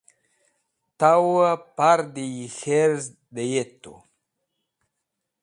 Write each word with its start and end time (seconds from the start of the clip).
tow 0.99 1.27
pardi 1.75 2.25
yi 2.35 2.47
k̃herz 2.57 3.03
dyetu 3.35 3.93